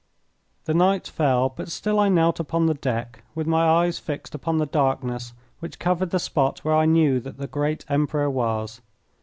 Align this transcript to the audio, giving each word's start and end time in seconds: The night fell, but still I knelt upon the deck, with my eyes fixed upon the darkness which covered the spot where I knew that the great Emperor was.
The 0.65 0.73
night 0.73 1.05
fell, 1.07 1.49
but 1.55 1.69
still 1.69 1.99
I 1.99 2.09
knelt 2.09 2.39
upon 2.39 2.65
the 2.65 2.73
deck, 2.73 3.23
with 3.35 3.45
my 3.45 3.63
eyes 3.67 3.99
fixed 3.99 4.33
upon 4.33 4.57
the 4.57 4.65
darkness 4.65 5.33
which 5.59 5.77
covered 5.77 6.09
the 6.09 6.17
spot 6.17 6.57
where 6.65 6.73
I 6.73 6.85
knew 6.85 7.19
that 7.19 7.37
the 7.37 7.45
great 7.45 7.85
Emperor 7.87 8.27
was. 8.27 8.81